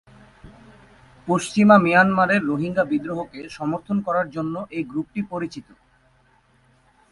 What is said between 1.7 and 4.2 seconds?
মিয়ানমারের রোহিঙ্গা বিদ্রোহকে সমর্থন